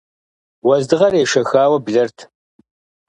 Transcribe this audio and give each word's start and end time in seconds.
Уэздыгъэр 0.67 1.13
ешэхауэ 1.23 1.77
блэрт. 1.85 2.17